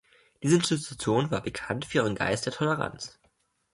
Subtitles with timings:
[0.41, 3.19] Diese Institution war bekannt für ihren Geist der Toleranz.